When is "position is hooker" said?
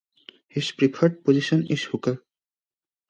1.23-2.25